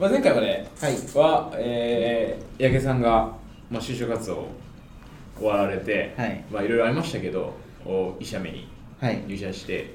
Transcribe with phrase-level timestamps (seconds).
[0.00, 0.94] まあ、前回はね、はい。
[1.14, 3.36] は、えー、八木さんが、
[3.70, 4.48] まあ、就職活動を
[5.36, 6.42] 終わられて、はい。
[6.50, 7.52] まあ、いろいろありましたけど、
[7.84, 8.66] お医者目に
[8.98, 9.22] はい。
[9.26, 9.86] 入社して、っ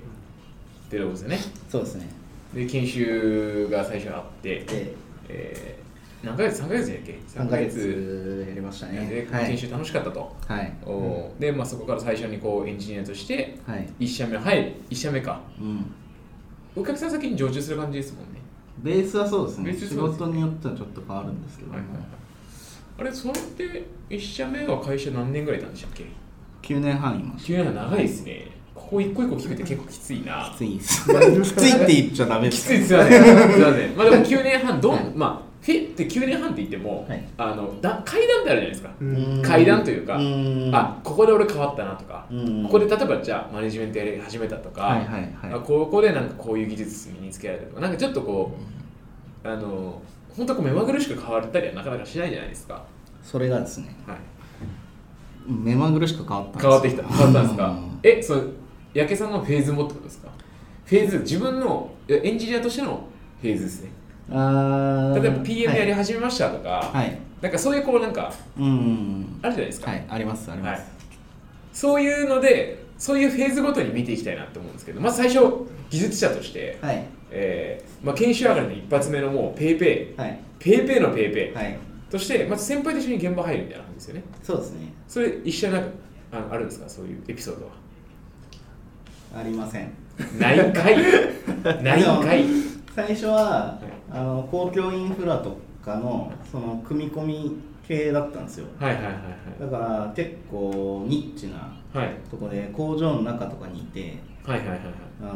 [0.91, 1.39] てとこですよね。
[1.68, 2.07] そうですね。
[2.54, 4.94] で、研修が最初あって、で
[5.28, 9.08] えー、何ヶ月 ?3 ヶ月やっけ？3ヶ月やりましたね。
[9.08, 9.47] で、はい。
[9.47, 10.35] 研修楽しかったと。
[10.47, 10.72] はい。
[10.85, 13.87] おで、まあ、そこから最初にこうエンジニアとして、はい。
[13.99, 15.42] 1社目、はい、1社目か。
[15.60, 15.92] うん。
[16.76, 18.45] お客さん先に常駐する感じですもんね。
[18.80, 19.71] ベースはそうですね。
[19.71, 22.05] です事によってはちょっと変わるんですけども、はいはいはい、
[22.99, 26.05] あれ、それって1社目は会社何年ぐらいいたんでしたっけ
[26.61, 28.51] ？9年半いまし9年は長いですね。
[28.73, 30.49] ここ一個一個聞くって結構きついな。
[30.49, 30.57] たき。
[30.57, 31.05] ついです。
[31.05, 32.63] きついって言っちゃダメです。
[32.63, 33.09] きついですよね。
[33.09, 33.20] すい
[33.61, 33.95] ません。
[33.95, 35.12] まあでも9年半、どん、はい。
[35.15, 37.27] まあ、フェって9年半って言っても、はい。
[37.39, 38.91] あのだ階段ってあるじゃないですか。
[39.01, 39.41] うん。
[39.41, 40.69] 階段というか、うん。
[40.71, 42.63] あここで俺変わったなとか、うん。
[42.65, 45.53] ここで例えばじゃあマネジメントやり始めたとか、はいはいはい。
[45.55, 48.55] あここでなんかこういう技術身につけられたとか、なんかちょっとこ
[49.43, 49.99] う、あの、
[50.37, 52.85] 本当はこう目まぐるしく変わったりはなかなかしないじゃないですか。
[53.23, 54.18] それがですねはい、
[55.47, 57.03] 目まぐるしく変わったんです変わってきた。
[57.07, 57.70] 変わったんですか？
[57.70, 57.99] うん。
[58.03, 58.53] え、そう、
[58.93, 60.29] 八木さんのフェーズもってことですか？
[60.85, 63.07] フェーズ、自分のエンジニアとしての
[63.41, 63.90] フェーズですね。
[64.31, 65.22] あー。
[65.22, 67.18] 例えば PM やり始めましたとか、はい。
[67.42, 69.40] なんかそういうこうなんかうん。
[69.42, 70.90] あるじゃないですか、はいありますあります、はい。
[71.73, 77.03] そういうのでそういうフェーズごとに見ていきたいなって思うんですけどまず最初技術者として、はい。
[77.31, 80.40] えーまあ、研修上がりの一発目のもうペーペーはい。
[80.59, 81.78] ペーペーのペーペーはい。
[82.09, 84.23] としてまず先輩と一緒に現場入るみたいな感じですよね。
[84.42, 84.94] そうですね。
[85.08, 85.90] それ一緒になんか
[86.31, 86.88] あのあるんですか？
[86.90, 87.72] そういうエピソードは。
[89.38, 89.92] ありません。
[90.40, 90.96] ないんかい。
[91.84, 92.46] ないんかい。
[92.96, 93.78] 最初は、
[94.16, 98.68] あの公共インフラとかのその組み込み系だったんですよ。
[98.80, 99.14] はいはいはい
[99.60, 101.58] だから結構ニッチな
[101.94, 104.90] はいはいとこで工場の中とかにいてはいはいはいはい。
[105.22, 105.34] あの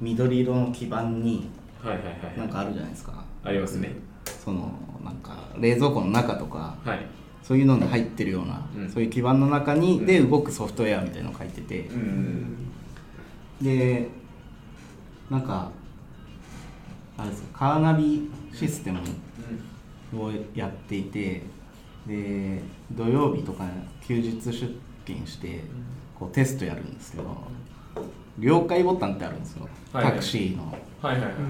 [0.00, 1.48] 緑色の基板に
[1.82, 3.24] はいはいはいなんかあるじゃないですか。
[3.42, 3.94] ありますね。
[4.44, 4.72] その
[5.04, 7.06] なんか冷蔵庫の中とかはい。
[7.42, 8.90] そういうのに入ってるような、うん。
[8.90, 10.06] そういう基板の中に、うん。
[10.06, 12.56] で動くソフトウェアみたいなの書いてて、うん。
[13.60, 14.08] で
[15.30, 15.70] なんか
[17.24, 19.00] あれですカーナビシステム
[20.22, 21.42] をやっていて
[22.06, 22.60] で
[22.92, 23.64] 土曜日とか
[24.06, 24.52] 休日出
[25.06, 25.62] 勤して
[26.18, 27.24] こうテストやるんですけど
[28.38, 29.68] 了解ボタンってあるんですよ。
[29.92, 30.76] タクシーの、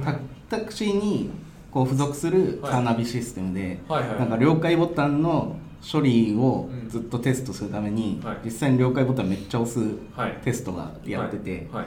[0.04, 0.18] タ
[0.50, 1.30] タクシーに
[1.70, 5.56] こう付属するカーナビシステムで、なんか了解ボタンの
[5.90, 8.38] 処理をずっとテストするために、はい。
[8.44, 9.80] 実際に了解ボタンめっちゃ押す
[10.14, 10.38] はい。
[10.44, 11.86] テストがやってて、はい。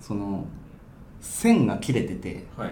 [0.00, 0.46] その
[1.20, 2.70] 線が切れててはい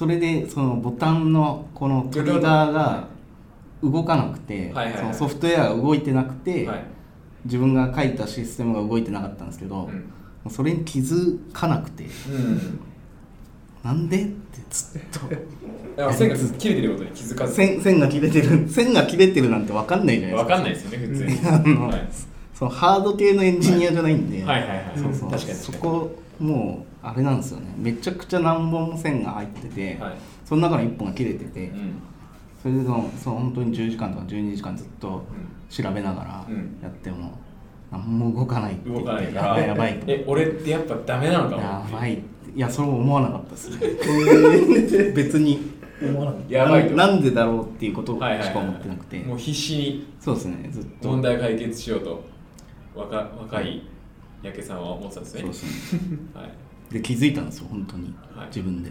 [0.00, 3.08] それでそのボタンのこのトリガーが
[3.82, 4.98] 動かなくて、はいはいはい。
[4.98, 6.84] そのソフトウェアが動いてなくて、はい。
[7.44, 9.90] 自分が書いたシステムが動いてなかったんですけど、
[10.48, 12.80] それに気づかなくてうん。
[13.82, 14.34] なんでって
[14.70, 15.20] ずっと。
[16.14, 17.52] 線が切れてることに気づかず。
[17.52, 18.66] 線線が切れてる。
[18.72, 20.54] 線が切れてるなんて分かんないじゃないですか。
[20.54, 21.38] わかんないですよね普通に。
[21.46, 22.08] あのはい。
[22.54, 24.60] そのハード系のエンジニアじゃないんで、はい。
[24.62, 25.30] はいはいそうそう。
[25.30, 25.58] 確かに。
[25.58, 27.74] そこもうあれなんですよね。
[27.76, 30.14] めちゃくちゃ何本も線が入ってて、はい。
[30.44, 32.02] その中の1本が切れてて、うん。
[32.62, 35.24] それでその本当に10時間とか12時間ずっと
[35.70, 36.78] 調べながらうん。
[36.82, 37.38] やっても
[37.90, 39.26] 何も動かないって動かない。
[39.28, 39.98] からやばい。
[39.98, 41.62] とえ俺ってやっぱダメなのかも。
[41.62, 42.22] やばい。
[42.54, 45.12] いやそれも思わなかったですね。
[45.14, 45.70] 別に。
[46.02, 46.88] 思わなかっやばい。
[46.88, 48.54] とななんでだろうっていうことしはいはいはい。
[48.54, 49.18] か思ってなくて。
[49.20, 50.06] もう必死に。
[50.20, 51.08] そうですねずっと。
[51.08, 52.22] 問題解決しようと。
[52.94, 53.82] 若若い
[54.42, 55.40] 八木さんは思ってたんですね。
[55.40, 56.18] そうですね。
[56.34, 56.50] はい
[56.90, 58.46] で気づいたんですよ本当に、はい。
[58.48, 58.90] 自分で。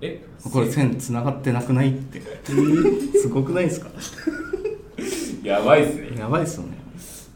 [0.00, 2.22] えこれ線つながってなくないって。
[3.18, 3.90] すごくないですか？
[5.42, 6.18] やばいっすね。
[6.18, 6.78] やばいっすよね。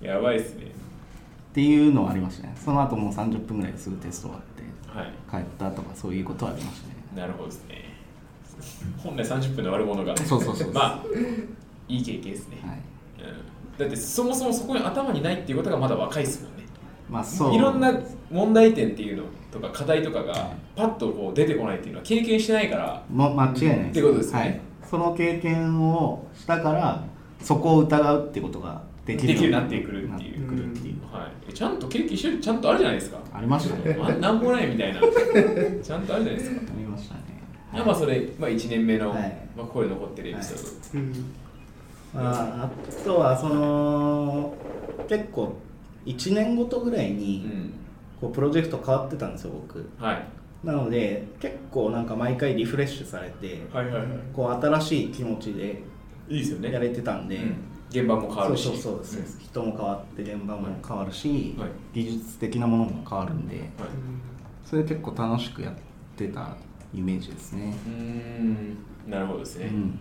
[0.01, 0.67] やばいっすね。
[0.67, 2.55] っていうのはありましたね。
[2.57, 5.45] その後もう30分ぐらいですぐテスト終わってはい。
[5.45, 6.95] 帰ったとかそういうことはありましたね。
[7.17, 7.85] なるほどですね。
[8.99, 10.17] 本来30分で終わるものが。
[10.17, 11.05] そうそうそうまあ
[11.89, 12.79] いい経験ですね、はい。
[13.29, 16.65] うん、だってそもそもそこに頭にないっていうことがまだ若いですもんね。
[17.11, 17.55] まあそう。
[17.55, 17.93] いろんな
[18.31, 23.91] 問題点っていうのとか課題とかがパッとこう出てこないっていうのは経験してないからも間違いないです。
[23.91, 24.41] ってことですね。
[24.41, 24.61] はい、
[24.91, 27.05] その経験をしたから
[27.41, 30.43] そこを疑うってことができるようになってくるっていう。
[31.13, 32.41] はい、えちゃんと経験してる？
[32.41, 33.19] ちゃんとあるじゃないですか。
[33.35, 33.99] ありましたね。
[34.01, 35.01] あなんもないみたいな。
[35.83, 36.61] ちゃんとあるじゃないですか。
[36.75, 37.21] ありましたね。
[37.75, 39.21] いやまあそれ、まあ、1年目の、はい。
[39.55, 41.35] まあ、ここで残ってるエピソード、たうん。
[42.15, 44.55] まあ、あとはその
[45.09, 45.55] 結構
[46.07, 47.73] 1年ごとぐらいに
[48.23, 49.79] こうプロジェクト変わってたんですよ僕。
[49.79, 50.27] うんはい、
[50.65, 54.07] なので結構なんか毎回リフレッシュされてはいはいはい。
[54.33, 55.83] こう新しい気持ちで
[56.29, 56.73] いいですよね。
[56.73, 57.57] やれてたんで、うん。
[57.91, 58.63] 現場も変わるし。
[58.63, 61.69] そうそうそうです、人も変わって現場も変わるし、はい。
[61.93, 63.69] 技術的なものも変わるんで、はい。
[64.65, 65.75] それ結構楽しくやっ
[66.17, 66.57] てた
[66.95, 68.77] イメージですね、うーん。
[69.07, 69.99] なるほどですね、うん、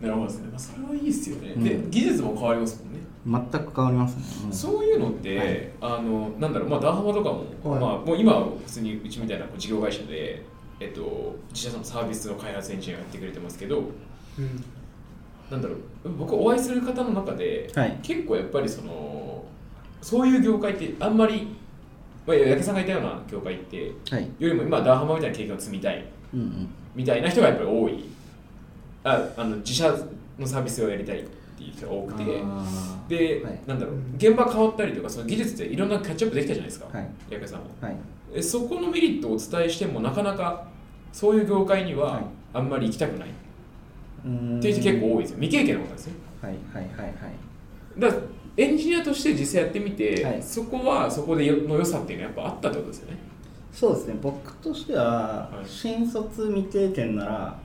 [0.00, 1.64] なるほどですね、まあ、それはいいですよね、うん。
[1.64, 4.16] で技術も変わりますもんね全く変わります
[4.46, 4.52] ね。
[4.52, 7.80] そういうのって、あのなんだろう、まあ、ダーハマとかも、はい。
[7.80, 10.42] まあ、もう今は普通にうちみたいな事業会社で、
[10.80, 13.80] えっと、自社のサービスの開発エンジニアをやってくれてますけど、う
[14.40, 14.64] ん。
[15.50, 15.74] なんだろ
[16.04, 17.98] う、僕、お会いする方の中で、はい。
[18.02, 19.44] 結構やっぱりその、
[20.00, 21.56] そういう業界ってあんまり、
[22.26, 24.22] まあ、八木さんがいたような業界って、はい。
[24.38, 26.68] よりも今、ダーハマみたいな経験を積みたいうんうん。
[26.94, 28.04] みたいな人がやっぱり多い。
[29.04, 29.96] ああの自社
[30.38, 31.24] のサービスをやりたい
[31.58, 32.24] っていう人が多くて。
[33.08, 33.60] で、はい。
[33.66, 37.08] なんだろう現場変わったりとかその技術でいろんなキャッチアップできたじゃないですか、はい。
[37.30, 37.66] 八木さんも。
[37.80, 37.96] はい。
[38.34, 40.68] えそこのメリットをお伝えしてもなかなか
[41.12, 42.24] そういう業界にははい。
[42.54, 43.28] あんまり行きたくない。
[43.28, 45.36] っていう人結構多いですよ。
[45.40, 46.12] 未経験のことですよ。
[46.42, 47.14] はいはいはいはい。
[47.98, 48.20] だから
[48.56, 50.42] エンジニアとして実際やってみて、はい。
[50.42, 53.18] そこはそこでよの良さっていうのはやっぱあったってことですよね。
[53.72, 54.16] そうですね。
[54.20, 55.04] 僕としては
[55.52, 55.68] はい。
[55.68, 57.58] 新卒未経験なら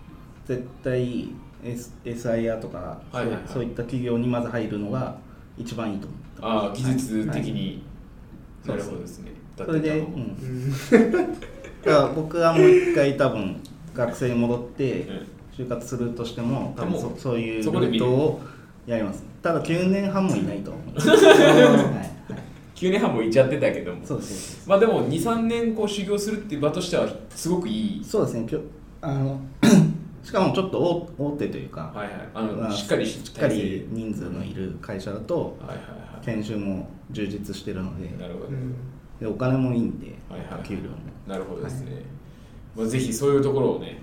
[0.46, 1.30] 絶対
[1.64, 3.42] SIR とか、はいはいはい。
[3.46, 5.16] そういった企業にまず入るのが
[5.58, 6.68] 一番いいと思ってます。
[6.68, 7.84] ああ技術的はいに、
[8.68, 8.78] はい。
[8.78, 9.32] なるほどですね。
[9.56, 10.72] だそれで、うん、うん。
[11.84, 13.58] だから僕はもう一回多分
[13.94, 15.28] 学生に戻ってうん。
[15.56, 18.42] 就活するとしても多分そそういうルートを
[18.88, 19.24] やります。
[19.42, 20.98] ただ9年半もいないと思う。
[21.00, 24.02] はい、はい、9年半もいっちゃってたけども。
[24.04, 28.04] そうですまあでも23年こう修行するっていう場としてはすごくいい。
[28.04, 28.48] そうですね。
[29.02, 29.40] あの
[30.24, 32.30] しかもちょっと大大手というか、はいはい。
[32.34, 35.84] あの、まあしっかりしっかり人数のいる会社だとはいはいは
[36.22, 36.26] い。
[36.26, 38.76] 研修も充実してるのでなるほど、うん
[39.20, 40.90] でお金もいいんで、はいはい給料も。
[41.28, 42.04] なるほどですね、
[42.76, 44.02] まあ、ぜひそういうところをね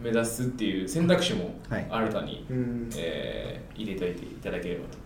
[0.00, 1.86] 目指すっていう選択肢もはい。
[1.90, 2.90] 新たに、うん。
[2.96, 4.98] えー入れておいていただければと。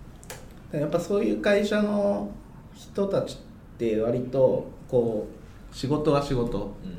[0.73, 2.31] でやっぱそういう会社の
[2.75, 5.29] 人たちって割とこ
[5.73, 6.59] う仕事は仕事。
[6.59, 6.99] うん。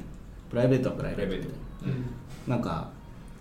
[0.50, 1.50] プライベートはプライプライベート、
[1.86, 2.06] うん。
[2.50, 2.90] なんか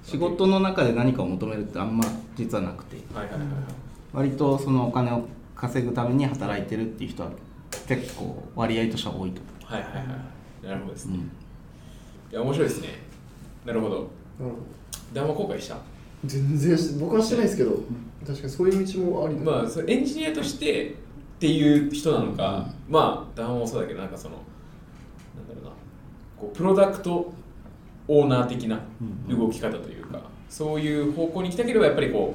[0.07, 2.05] 仕事の中で何かを求めるってあんま
[2.37, 2.97] 実はなくて。
[3.13, 3.49] はいはいはいはい
[4.13, 7.31] 割とそのお金を稼ぐために働いてるっていう人は
[7.87, 11.19] 結構割合としては多いとはいはいはいなるほどですね、
[12.33, 12.89] いや面白いですね。
[13.67, 13.95] なるほど。
[13.95, 14.07] なる
[14.39, 14.57] ほど。
[15.13, 15.77] であんま後悔した？
[16.25, 17.73] 全然し僕はしてないですけど
[18.27, 20.95] 確かにそういう道もありだまあそれエンジニアとしてっ
[21.39, 25.71] ていう人なのか、まあダンもそうだけどなんかそのなんだろうな。
[26.39, 27.35] こうプロダクト
[28.09, 28.81] オーナー的な
[29.29, 29.39] うん。
[29.39, 29.96] 動き方というか、
[30.49, 32.35] そういう方向に行きたければやっぱりこ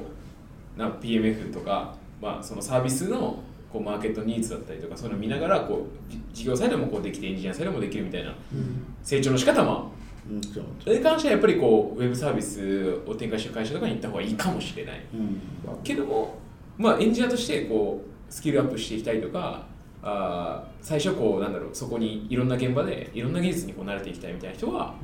[0.76, 3.42] うなんか PMF とか、まあ、そのサービスの
[3.72, 8.84] こうマーケットニーズだったりとかそういうのを見ながらこうじ事業サイドもこうできてエンジニアサイドもできるみたいなうん。
[9.02, 9.90] 成長の仕方も。
[10.30, 15.00] うんそれに関してはやっぱりこうウェブサービスを展開してる会社とかに行った方がいいかもしれない。
[15.12, 15.40] うん。
[15.82, 16.38] けども、
[16.78, 19.66] まあ、エンジニアとしてこうスキルアップしていきたいとか
[20.02, 24.94] あー最初こうなんだろうそこにいろんな現場でいろんな技術にこう慣れていきたいみたいな人は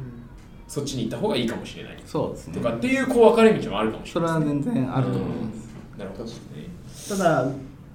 [0.68, 2.02] そっちに行った方がいいかもしれない。
[2.04, 2.54] そうですね。
[2.54, 7.54] とかっていうこう分かれ道もあるかもしそれないれは全然あると思います、なるほどただう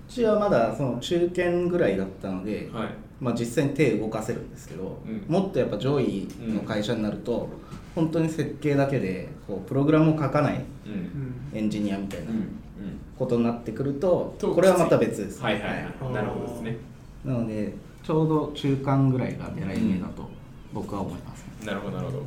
[0.10, 2.88] ちはまだその中堅ぐらいだったので、はい。
[3.22, 5.24] まあ、実際に手動かせるんですけど、うん。
[5.28, 7.48] もっとやっぱ上位の会社になると、
[7.96, 10.92] 本当に設計だけでこうプログラムを書かないうん。
[10.92, 12.38] うんエンジニアみたいなうん。
[12.38, 12.48] うん。
[13.18, 15.64] ことになってくると、とこれはまた別です、はいはい。
[15.64, 16.14] はい。
[16.14, 16.78] なるほどですね。
[17.24, 17.74] なので
[18.04, 20.30] ちょうど中間ぐらいが狙い目だと
[20.74, 21.68] 僕は思います、ね。
[21.68, 22.24] なるほどなるほど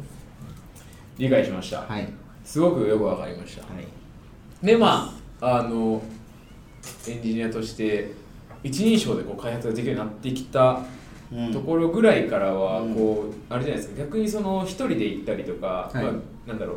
[1.19, 2.09] 理解しました、はい。
[2.45, 4.67] すごくよく分かりました、はい。
[4.67, 6.03] でまああの
[7.09, 8.13] エンジニアとして
[8.63, 10.81] 一人称でこう開発ができるようになってきた
[11.33, 11.53] うん。
[11.53, 12.95] ところぐらいからはうん。
[12.95, 13.99] こう、あれじゃないですか。
[13.99, 16.05] 逆にその一人で行ったりとか、はい。
[16.05, 16.13] まあ、
[16.47, 16.77] なんだろう。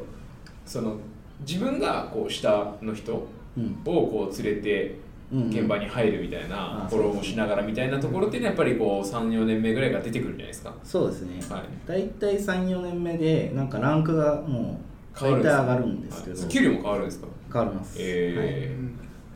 [0.65, 0.95] その
[1.41, 3.75] 自分がこう下の人をうん。
[3.85, 4.95] こう連れてうん
[5.31, 10.73] 現場に入るみたいなあフォローもしながらみたいなところっていうのはやっぱりこう34年目ぐらいが出てくるんじゃないですか？
[10.83, 11.63] そうですね、はい。
[11.85, 14.79] 大体34年目でなんかランクがも
[15.15, 16.49] う大体上がるんですけど、はい。
[16.49, 17.27] 給料も変わるんですか？
[17.53, 18.75] 変わります、え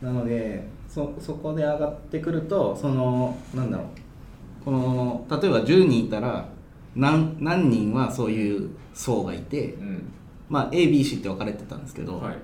[0.01, 3.87] はい、なのでそそこで上がってくるとそのなんだろう。
[4.65, 6.47] この例えば10人いたら
[6.95, 10.11] 何何人はそういう層がいて、うん。
[10.49, 12.35] まあ、ABC って分かれてたんですけど、はい。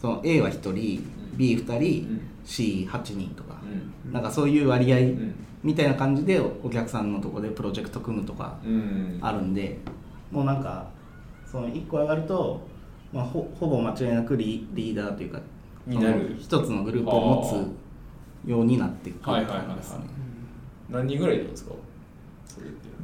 [0.00, 3.60] その A は1人 B2 人、うん C8 人とか、
[4.06, 4.12] うん。
[4.12, 5.34] なんかそういう割合うん。
[5.62, 9.18] みたいな感じでお客さんのとこでプロジェクト組むとかうん。
[9.20, 9.78] あるんで、
[10.30, 10.88] もうなんか
[11.44, 12.60] その1個上がると、
[13.12, 15.40] まあ、ほほぼ間違いなくリリーダーというか
[15.86, 16.36] になる。
[16.40, 17.74] その一つのグループを持
[18.46, 19.76] つようになってくると思いはいはいはいはい。
[19.76, 20.04] ますね
[20.88, 21.72] 何人ぐらいいるんですか？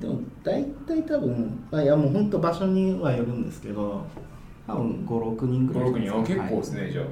[0.00, 4.04] でも大体多分あいやもう本当場所にはよるんですけど
[4.66, 6.14] 多分56人ぐらい56人。
[6.14, 7.04] あ結構ですね、はいじゃあ。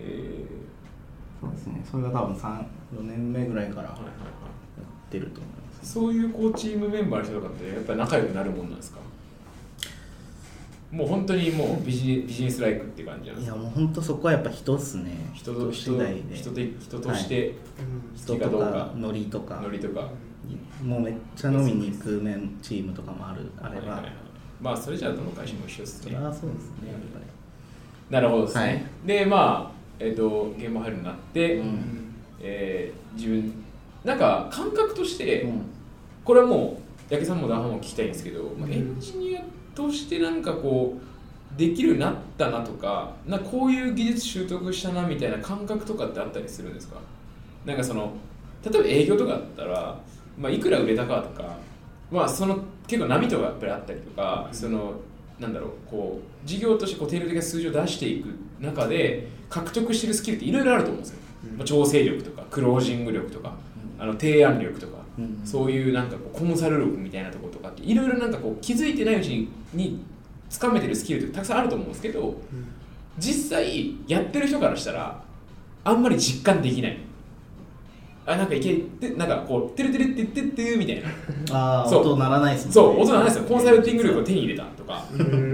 [0.00, 0.46] え
[1.44, 1.84] そうですね。
[1.90, 4.14] それが多分34年目ぐらいからやー、はいはいはい。
[5.08, 5.92] ってると思います。
[5.92, 8.98] そういうこうチームメンバーの人とかってやっぱり仲良くなるもんなんですか？
[10.90, 15.30] もう本当にもうビジビジネスライクって感じなんですいやもう本当そこはやっぱ人っすね。
[15.34, 16.22] 人と人次第で。
[16.34, 17.54] 人で人として
[18.14, 18.70] 人と好きかどうか。
[18.70, 19.60] かノリとか。
[19.60, 20.08] ノリとか。
[20.82, 23.92] もうめっちゃ飲みに行くメンチームとかもあるあれば。
[23.94, 24.12] はいはいはい。
[24.60, 26.12] まあそれじゃあどの会社も一緒ですね。
[26.12, 27.24] それはそうですねやっぱ
[28.10, 28.84] なるほどですね、はい。
[29.06, 32.14] でまあえっ、と現場入るようになって、うん。
[32.40, 33.64] えー自分
[34.04, 35.62] なんか感覚として、りうん。
[36.24, 39.42] これはもう八木さんもダンハも聞きたいんですけど、まあ、うんエンジニア
[39.74, 46.96] としてなんかこうできるようになったなとかなこういう技術習得したなみたいな感覚とかってあったりするんですか？
[47.64, 48.12] なんかその
[48.64, 49.98] 例えば営業とかだったら、
[50.36, 51.56] まあ、いくら売れたかとか、
[52.10, 54.94] まあ、その結構波とかやっぱりあったりとか、その
[55.38, 58.26] なんだろうこう事業としてこう定量的な数字を出していく
[58.60, 61.58] 中で獲得してるスキルっていろいろあると思うんですよ、うん。
[61.58, 63.52] まあ、調整力とかクロージング力とか
[63.98, 65.40] あの提案力とかうん。
[65.44, 70.04] そういうなんかこうコンサル力みたいなところとかっていろいろなんかこう気づいてないうちにに
[70.50, 72.34] つかめてるスキルってたくさんあると思うんですけど
[73.18, 75.22] 実際やってる人からしたら
[75.84, 76.98] あんまり実感できない。
[78.26, 81.08] あなんかいけてなんかこう「てるてるってってって」みたいな。
[81.46, 81.56] そう。
[81.56, 82.72] ああ音鳴らないですね。
[82.72, 83.44] そう音なんですよ。
[83.44, 85.04] コンサルティング力を手に入れたとか。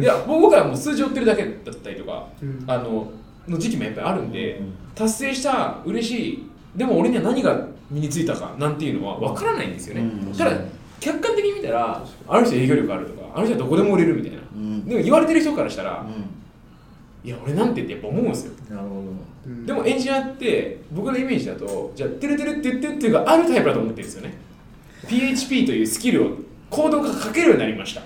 [0.00, 2.64] いや僕はもう数字追ってるだけだったりとかうん。
[2.68, 3.10] あの
[3.50, 10.34] の時期もやっぱりあるんで、うん達成した嬉しいでも俺には何が身についたかなんていうのは分からないんですよね、うん。
[10.36, 10.56] ただ
[10.98, 14.38] 客観的に見たらあの人営業力あるとかあの人はどこでも売れるみたいな。
[14.54, 18.52] うんでも言われてる人からしたら、ういや俺なんてってやっぱ思うんですよ。
[18.52, 19.02] んなるほ
[19.46, 19.64] うん。
[19.64, 24.34] でもエンジニアって僕のイメージだとじゃあてるてるって言ってっていうかあるタイプだと思ってるんですよね
[25.08, 26.30] PHP というスキルを
[26.68, 28.02] コードが書けるようになりました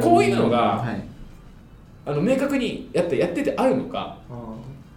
[0.00, 1.11] こういうのがはい
[2.04, 4.34] あの明確にやってやっててあるのかあ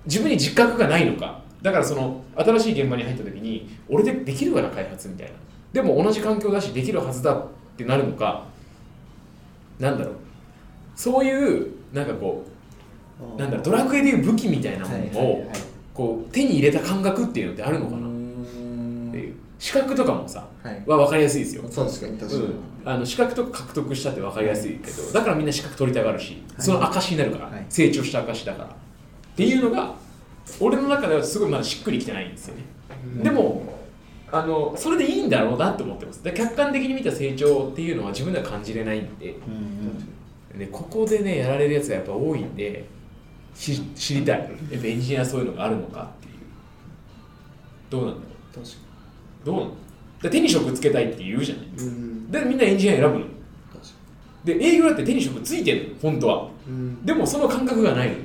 [0.06, 1.44] 自分に自覚がないのか。
[1.62, 5.34] だからその新しい現場に入った時に俺でできるかな開発みたいな。
[5.74, 8.46] でも同じ環境だしできるはずだってなるのか。
[9.80, 10.16] なんだろう。
[10.96, 15.52] そういうなんかこーうなんだろうドラクエでいう武器みたいなものを
[15.94, 18.08] こう手に入れた感覚っていうのってあるのかな。
[18.08, 18.12] っ
[19.12, 19.36] ていう
[19.66, 20.84] 資格とかもさはい。
[20.86, 21.64] は分かりやすいですよ。
[21.64, 22.44] 確かに確かに。
[22.44, 22.54] うん、
[22.86, 27.66] あの資格とか獲得したって分かりやすいけどだからみんな資格取りたがるしその証になるから、はい。
[27.68, 28.66] 成長した証だから。
[28.66, 28.70] っ
[29.36, 29.96] ていうのが
[30.60, 32.64] 俺の中ではすごいまだしっくりきてないんですよね、
[33.06, 33.24] うん。
[33.24, 33.64] でも
[34.32, 36.24] あのそれでいいんだろうなと思ってます。
[36.24, 39.32] で客観的に見た成長っていうのは自分では感じれないんで。
[39.32, 42.86] うんでここでねやられるやつがやっぱ多いんで
[43.56, 44.40] し知りたい。
[44.70, 46.34] やっぱエンジニアはそういうのがあるのかっていう。
[47.90, 48.85] どうなんだろ確かう
[49.46, 49.76] どうなんだ
[50.24, 51.66] だ手に職つけたいって言うじゃない。
[51.66, 52.32] にうん。
[52.32, 53.26] でみんなエンジニア選ぶの。
[54.44, 56.50] で営業だって手に職ついてるの本当は。
[56.68, 57.06] にうん。
[57.06, 58.16] でもその感覚がないの。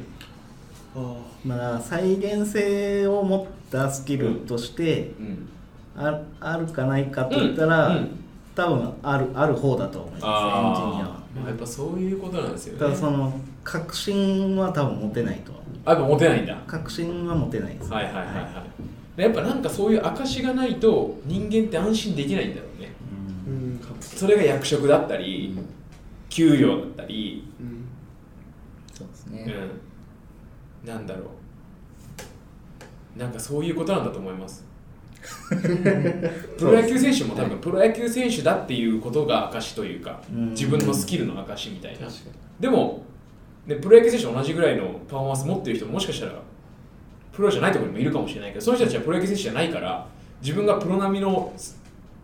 [0.96, 5.48] あまあ再現性を持ったスキルとしてうん。
[5.96, 8.00] ああるかないかと言ったら、
[8.54, 11.20] 多分あるある方だと思いますエンジニアは。
[11.42, 12.80] ああやっぱそういうことなんですよね。
[12.80, 13.32] ただその
[13.64, 15.52] 確信は多分持てないと
[15.84, 16.56] あやっぱモテないんだ。
[16.66, 17.92] 確信は持てないです。
[17.92, 18.34] はいはいはいはい。
[18.34, 18.40] で
[19.16, 22.92] やっぱなんかそういう証がないと人間って安心できないんだろうね。
[23.46, 23.80] ううん。
[24.00, 25.56] それが役職だったり
[26.28, 27.48] 給料だったり。
[27.60, 27.88] うん。
[28.92, 29.54] そうですね、
[30.84, 30.88] うん。
[30.88, 31.22] なんだろ
[33.16, 33.18] う。
[33.18, 34.64] なんかそういうことなんだと思います。
[35.50, 40.50] プロ野球選手も多分プロ野球選手だっていうことが証というかうん。
[40.50, 42.08] 自分のスキルの証みたいな。
[42.58, 43.02] でも、
[43.66, 46.32] ね、プロ野球選手と同じぐらいのパフォーマンス持ってる人ももしかしたら
[47.32, 50.06] プロじゃないところにもいるかもしれないけどその人たちはプロ野球選手じゃないから
[50.42, 51.78] 自分がプロ並みのス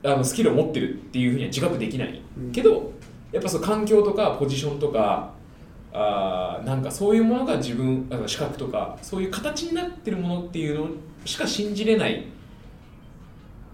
[0.05, 2.53] あのスキルを持ってるっていうふうには自覚できない、うん。
[2.53, 2.93] けど
[3.33, 5.33] やっぱそう環境とかポジションとか
[5.93, 10.89] あーなんかそういうものが自分あの資格とかそういう形になってるものっていうの
[11.25, 12.25] しか信じれない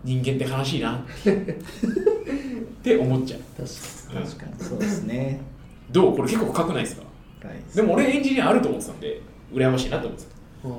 [0.05, 0.97] 人間って悲しいな。
[0.97, 1.03] っ
[2.83, 3.41] て思っちゃう。
[3.57, 4.27] 確かに。
[4.27, 4.65] 確かに。
[4.65, 5.41] そうですね。
[5.91, 6.17] どう？
[6.17, 7.03] これ結構深くないですか？
[7.47, 9.21] はいでも俺エンジニアあると思ってたんで
[9.53, 10.69] 羨ましいなと思ってた。
[10.69, 10.73] あ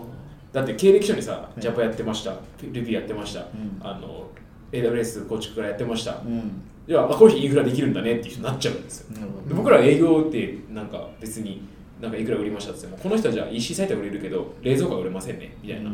[0.53, 2.35] だって経歴書にさいジャパやってました。
[2.61, 3.81] ルビーやってました、ん。
[3.81, 4.27] あの
[4.71, 6.61] AWS 構築からやってました、うん。
[6.87, 9.17] いやあこういう人インフラできるんだねっていう人になっちゃうんですよ。
[9.47, 11.63] で僕らは営業ってなんか別に
[11.99, 15.89] なんかいくら売りましたって言ってもこの人はじゃあ EC サイトは売れるけど冷蔵庫は売れませんねみたいな、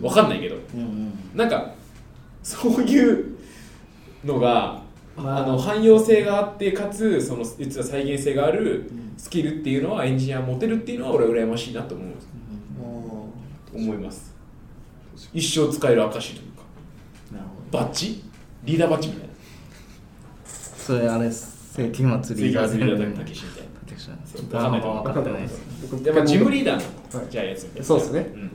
[0.00, 0.54] わかんないけど。
[0.74, 1.12] うんうん。
[1.34, 1.74] なんか
[2.44, 3.36] そういう
[4.24, 4.82] のが、
[5.16, 5.38] まあ。
[5.38, 9.06] あの汎用性があってかつその言ってた再現性があるん。
[9.16, 12.45] スキルっていうのはエンジニア持てるっていうのは俺は羨ましいなと思うあ
[13.76, 14.34] 思います。
[15.32, 16.62] 一生使える証というか。
[17.32, 17.78] なるほど。
[17.78, 18.24] バッジ？
[18.64, 19.34] リーダーバッジみたいな。
[20.44, 23.66] それあれ世紀末リーダーズリーダーズリーダーだけしみたいな。
[25.20, 25.60] ってないです。
[26.26, 27.80] ジムリーダーのはいじゃあやつみたい。
[27.80, 28.20] なそうですね。
[28.20, 28.50] ん。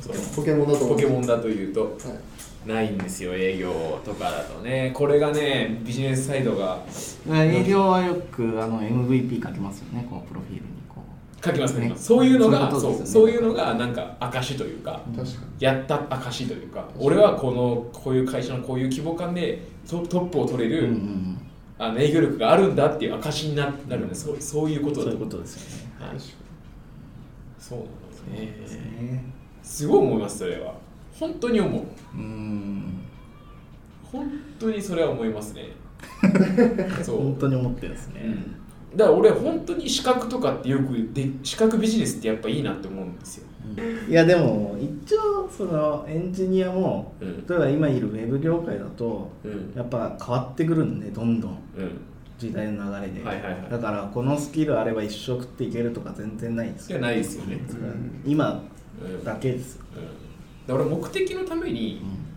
[0.00, 2.68] そうポケモンだとポケモンだというとはい。
[2.68, 3.72] ないんですよ営業
[4.04, 4.92] とかだとね。
[4.94, 6.84] これがねビジネスサイドが。
[7.30, 10.64] 営業はよくあの MVP 書きますよねこのプロフィール
[11.44, 11.92] 書きますね。
[11.96, 15.00] そういうのがそういうのがなんか証というか
[15.58, 20.96] やった証というか俺はこのこういう会社のこういう規模感でトトップを取れる、
[21.78, 25.92] あの営業力があるんだっていう証にななるんでそうそういうことだそういうことですよね。
[25.98, 26.20] はい。
[27.58, 27.88] そうなん
[28.60, 28.80] ですね。
[28.80, 29.24] ね。
[29.62, 30.74] すごい思いますそれは。
[31.18, 31.82] 本当に思う。
[32.14, 33.02] うん。
[34.04, 34.30] 本
[34.60, 35.70] 当にそれは思いますね。
[37.02, 37.16] そう。
[37.18, 38.61] 本当に思ってるんですね、うん
[38.96, 43.46] だから俺本当に資格とかってよくで資格ビジネスってやっぱいいなって思うんですよ。
[44.08, 47.46] いやでも一応そのエンジニアもうん。
[47.46, 49.72] 例えば今いるウェブ業界だとうん。
[49.74, 51.58] やっぱ変わってくるんでどんどん。
[51.76, 52.00] うん。
[52.38, 53.70] 時代の流れで、はいはいはい。
[53.70, 57.60] だからこのスキルあれば一生食っていけるとか全然ないですじゃないですよね。
[57.70, 58.22] うん。
[58.26, 58.62] 今
[59.02, 59.24] うん。
[59.24, 62.31] だけですよ、うん、だから目的のためにうん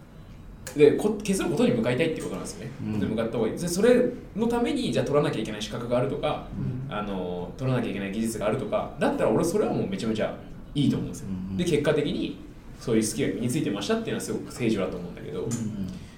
[0.76, 3.10] でこ結論ことに向かいたいってことなんですよね、うん。
[3.10, 3.58] 向かった方がいい。
[3.58, 3.96] でそれ
[4.36, 6.48] のためにじゃあ取らなきゃいけない資格があるとか、
[6.90, 6.94] うん。
[6.94, 10.36] あの取らなきゃいけない技術があるとかだったら俺それはもうめちゃめちゃ
[10.74, 12.38] いいと思うんですよ、うんで結果的に
[12.80, 15.50] そういうスキルが身についてましたっていうのはすごく正常だと思うんだけど、うん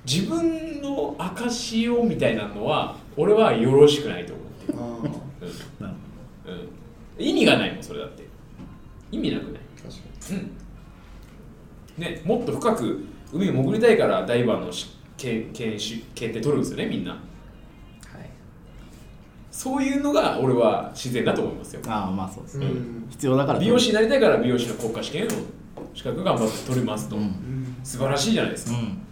[0.07, 5.87] 自分の証をみたいなのは俺はよろしくないと思ってる、うん。
[5.87, 8.25] うん、意味がないもんそれだって。
[9.11, 9.61] 意味なくない。
[9.75, 10.01] 確か
[11.97, 12.01] うん。
[12.01, 17.11] ね、もっと深く海に潜りたいからダイバーのし検検し検定取るんですよねみんな。
[17.11, 17.21] はい。
[19.51, 21.81] そういうのが俺は自然だと思いますよ。
[21.87, 23.07] ああまあそうですね、にうん。
[23.09, 25.35] 必要だから美容師になりたいから美容師の国家試験の
[25.93, 27.23] 資格頑張って取りますと、うん。
[27.23, 27.77] うん。
[27.83, 29.06] 素晴らしいじゃないですか、うん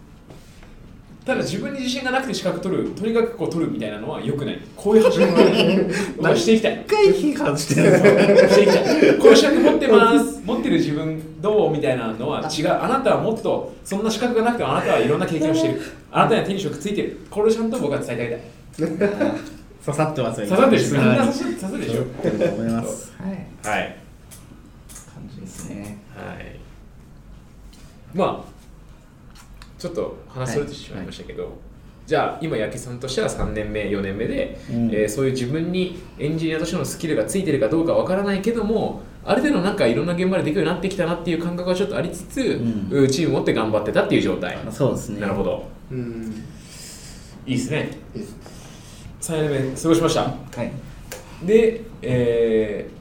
[1.26, 4.60] ただ自分に自信がなくて資格取るとにかくこう取るみたいなのは良くない。
[4.76, 5.28] こういう発言
[6.18, 6.84] は していきたい。
[6.86, 7.98] 一回批判してる
[8.48, 9.18] していきたい。
[9.18, 10.40] こういう資格持ってます。
[10.44, 12.68] 持ってる自分どうみたいなのは違う。
[12.68, 15.80] あなたはもっとそんな資格がなくてもあなたはいろんな経験をしてる。
[16.12, 17.18] あなたには手に職ついてる。
[17.28, 18.40] これをちゃんと僕は伝え
[18.78, 18.88] たい。
[19.84, 22.04] 刺さってますよ刺さってる刺さってるでしょ。
[22.22, 23.12] 刺と思います。
[23.18, 23.78] はい。
[23.78, 23.96] はい。
[25.12, 25.98] 感じですね。
[26.14, 26.56] はい。
[28.14, 28.55] まあ
[29.78, 31.52] ちょっと話それてしまいましたけど、
[32.06, 34.90] じゃあ今八木さんとしては3年目4年目で、うん。
[34.90, 42.88] えーそういう自分にエンジニアとしてのスキルがついてるかどうかわからないけどもある程度なんかいろんな現場でできるようになってきたなっていう感覚がちょっとありつつ、ん。
[42.90, 45.20] うんチーム持って頑張ってたっていう状態、そうですね。
[45.20, 45.66] なるほど。
[45.90, 46.44] うん。
[47.46, 47.90] いいですね。
[48.14, 48.36] いいです
[49.32, 50.22] 3年目過ごしました。
[50.22, 50.72] はい。
[51.44, 52.96] で、えー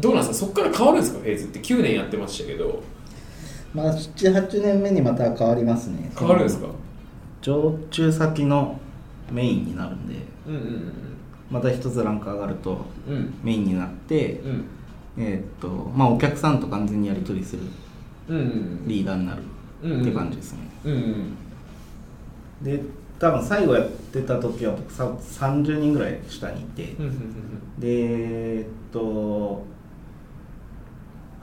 [0.00, 0.46] どうなんですか？
[0.46, 1.20] そこから変わるんですか？
[1.20, 1.58] フェーズって。
[1.60, 2.82] 9年やってましたけど
[3.74, 6.10] まあ78年目にまた変わりますね。
[6.18, 6.66] 変わるんですか？
[7.42, 8.78] 常駐先の
[9.30, 10.92] メインになるんでうんうん
[11.50, 12.78] また一つランク上がると
[13.08, 13.14] うん。
[13.14, 14.64] うんメインになって、うん。
[15.18, 17.62] えーっとまあお客さんと完全にやり取りする
[18.28, 19.42] うんうんリーダーになる
[20.02, 21.36] って感じですね、うんうん
[22.62, 22.80] で
[23.18, 27.12] 多分最後やってた時は僕さ30人ぐらい下にいて、うんうん
[27.78, 27.86] で
[28.60, 29.62] えっと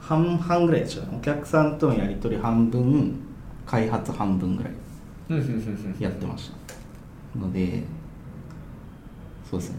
[0.08, 3.14] 半々ぐらいでしたねお客さんとのやり取り半分
[3.66, 4.72] 開発半分ぐらい。
[6.00, 7.38] やってました。
[7.38, 7.82] ので
[9.50, 9.76] そうですね。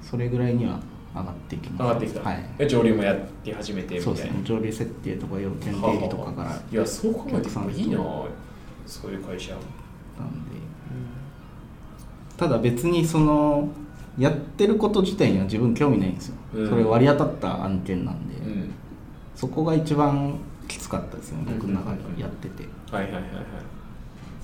[0.00, 0.80] それぐらいには
[1.14, 1.82] 上がっていきます。
[1.82, 2.44] 上がってきた、はい。
[2.58, 4.16] え上流もやって始めてみたいうな。
[4.16, 4.40] そですね。
[4.42, 6.58] 上流設定とか要件定義とかから。
[6.72, 7.98] いやそう考えてもいいな。
[8.86, 9.52] そういう会社。
[9.52, 9.60] なん
[10.46, 10.62] で。
[12.38, 13.68] ただ別にその
[14.16, 16.68] やってること自体には自分興味ないんですよ、うん。
[16.70, 18.74] それ割り当たった案件なんで、うん
[19.34, 23.32] そこが一番きつかったですね僕の中でやってて、はいはいはいはい。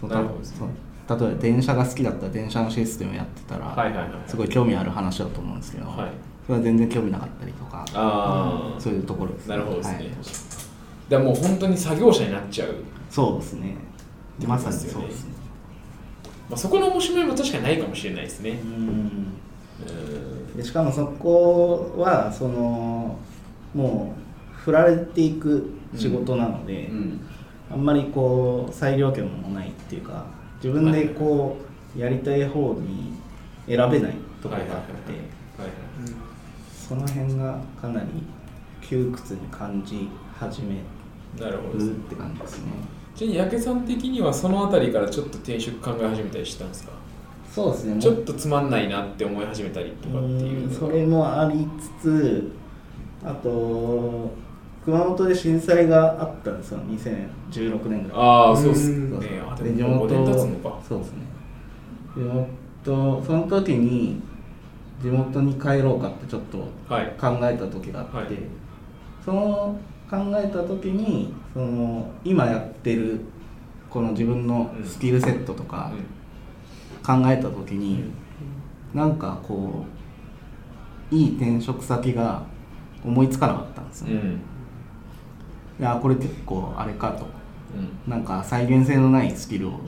[0.00, 0.58] そうなるほどですね。
[1.08, 1.18] そう。
[1.18, 4.08] 例えば電車が好きだったら電車のシステムやってたら、はいはいはい。
[4.26, 6.10] すごい興味ある話だと思うんですけど、はい。
[6.46, 10.04] それは全然興味なかったりとかああそういうところですなるほどですね、はい。
[10.06, 10.18] だか
[11.10, 12.74] らもう本当に作業者になっちゃう、
[13.10, 13.76] そうですね。
[14.38, 15.32] てことまさにそうですね。
[16.48, 18.58] まあ、そこの面白みも確かにないかもしれないですね。
[18.64, 19.32] うん。
[19.86, 20.56] うん。
[20.56, 23.18] でしかもそこはその
[23.74, 24.27] もう
[24.68, 27.20] 振られていく仕事なので、うん。
[27.70, 30.24] あんまりこう裁量権もないっていうか
[30.62, 31.58] 自分でこ
[31.96, 33.12] うやりたい方に
[33.66, 35.12] 選べないところがあって
[36.72, 38.08] その辺がかなり
[38.80, 40.76] 窮屈に感じ始め
[41.38, 41.78] なるっ
[42.08, 42.72] て感じですね。
[43.14, 46.92] ちなみに八木さん的にはそのあたりからちょっと転職考え始めたりしたんですか？
[47.54, 48.00] そうですね。
[48.00, 51.68] ちょっとつまんないなって思い始めたりとかっていうそれもあり
[52.00, 52.50] つつ
[53.22, 54.30] あと
[54.88, 58.18] 熊本で震災があったんですよ2016年ぐらい。
[58.18, 59.20] ああそうっすうん。
[59.20, 60.80] ねあでで地も5年経つの元か。
[60.88, 61.18] そうですね。
[62.16, 64.22] 地元その時に
[65.02, 67.14] 地元に帰ろうかってちょっとはい。
[67.20, 68.26] 考えた時があって、はい。
[69.22, 69.78] その
[70.10, 73.20] 考えた時にその今やってる
[73.90, 75.92] この自分のスキルセットとか
[77.04, 78.04] 考えた時に、
[78.94, 79.84] なんかこ
[81.12, 82.42] ういい転職先が
[83.04, 84.40] 思いつかなかったんですよ、うんうん
[85.78, 87.26] いやこれ結構あれかと。
[87.76, 88.10] うん。
[88.10, 89.80] なんか再現性のないスキルを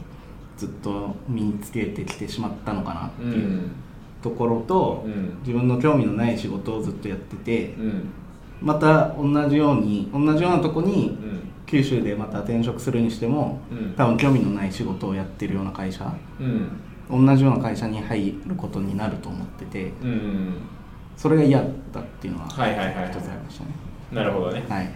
[0.56, 3.70] ずっと身につけてきてしまったのかなってういうん。
[4.22, 5.38] ところと、うん。
[5.40, 8.08] 自分の興味のない仕事をずっとやってて、うん。
[8.60, 11.40] また同じように同じようなとこにうん。
[11.66, 13.94] 九州でまた転職するにしてもうん。
[13.96, 17.26] 多分興味のない仕事をやってるような会社うん。
[17.26, 20.52] 同じような会社に入ることになると思っててうん
[21.16, 21.58] それが嫌
[21.92, 23.08] だっていうのは一つあはいはいはいはい。
[23.08, 23.70] りましたね
[24.12, 24.64] なるほどね。
[24.68, 24.92] はい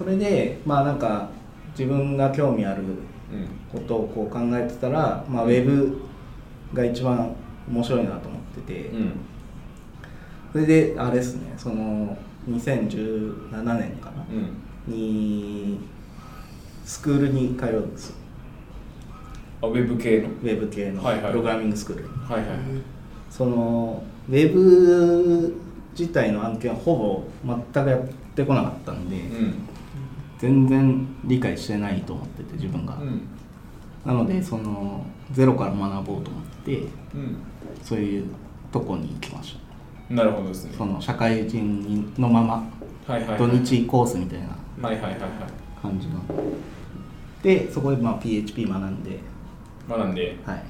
[0.00, 1.28] それでまあなんか
[1.78, 2.82] 自分が興味ある
[3.32, 3.46] うん。
[3.70, 6.00] ことをこう考えてたら、まあ、ウェブ
[6.74, 7.32] が一番
[7.70, 9.12] 面白いなと思ってて、うん。
[10.50, 14.24] それであれですねその2017年かな、
[14.88, 14.92] うん。
[14.92, 15.78] に
[16.84, 18.16] スクールに通うんですよ。
[19.62, 20.28] あウェブ系の？
[20.28, 21.30] ウェブ系のはいはい。
[21.30, 22.58] プログラミングスクールに、はいはい。
[23.30, 25.54] そのウェブ
[25.96, 26.96] 自体の案件はほ
[27.44, 28.00] ぼ全くやっ
[28.34, 29.68] てこなかったんで、うん
[30.40, 33.28] 全然理解してないと思ってて自分が、うん。
[34.06, 37.36] なのでそのゼロから学ぼうと思ってうん。
[37.82, 38.24] そういう
[38.72, 39.56] とこに行きまし
[40.08, 40.14] た。
[40.14, 40.74] なるほどですね。
[40.76, 42.54] その社会人のまま
[43.06, 43.38] はいはいはい。
[43.38, 44.48] 土日コースみたいな。
[44.88, 45.30] はいはいはいはい。
[45.82, 46.20] 感じの。
[47.42, 49.20] でそこでまあ PHP 学んで。
[49.88, 50.36] 学んで。
[50.46, 50.56] はい。
[50.56, 50.62] っ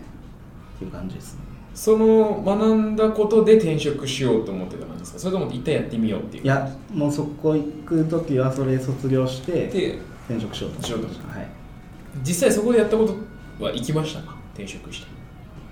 [0.78, 5.18] ていう感じですねその学んだことで転職しようと思ってたんですか？
[5.18, 6.44] それとも一旦やってみようっていう。
[6.44, 11.38] いやもうそこ行く時はそれ卒業してで転職しようと思いました。
[11.38, 11.48] はい。
[12.22, 13.14] 実際そこでやったこと
[13.64, 14.37] は行きましたか？
[14.54, 15.20] 転職して。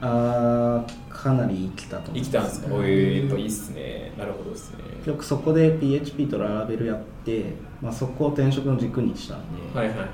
[0.00, 2.30] あーかなり生きたと思います。
[2.30, 2.74] 生きたんですか？
[2.74, 4.12] おえーといいっすね。
[4.16, 4.78] なるほどですね。
[5.04, 9.40] よくそこで PHP とララベルやって、まあ、そこを転職の軸にしたん
[9.72, 10.08] で、はいはいはいはい。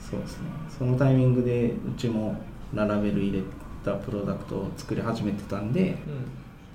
[0.00, 0.44] そうですね。
[0.78, 2.34] そのタイミングでうちも
[2.72, 3.42] Laravel 入れ
[3.84, 5.96] たプロダクトを作り始めてたんで